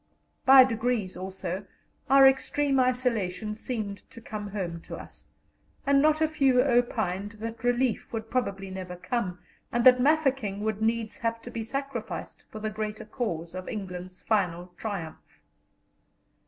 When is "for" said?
12.49-12.59